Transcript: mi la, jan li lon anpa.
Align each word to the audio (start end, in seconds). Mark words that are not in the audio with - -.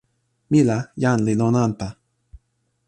mi 0.51 0.59
la, 0.67 0.77
jan 1.01 1.19
li 1.27 1.33
lon 1.39 1.55
anpa. 1.65 1.89